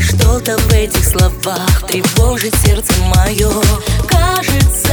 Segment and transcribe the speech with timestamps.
[0.00, 3.50] Что-то в этих словах тревожит сердце мое
[4.08, 4.85] Кажется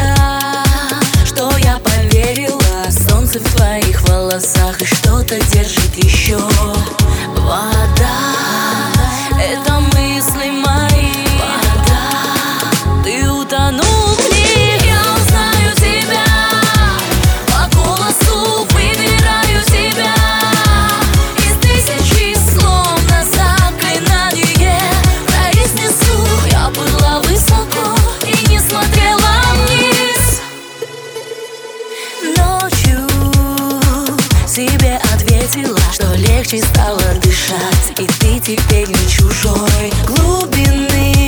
[35.24, 38.00] ответила, что легче стало дышать.
[38.00, 41.23] И ты теперь не чужой глубины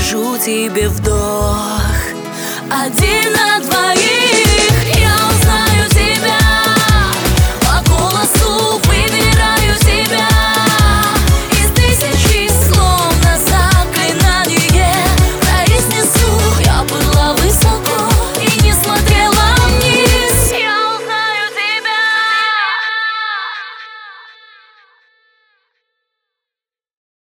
[0.00, 1.82] покажу тебе вдох.
[2.70, 3.59] Один